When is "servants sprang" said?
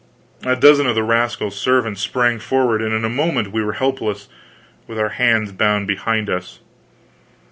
1.55-2.39